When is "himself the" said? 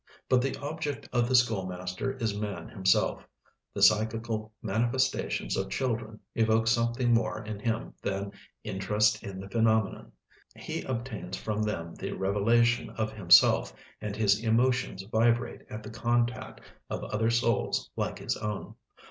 2.67-3.83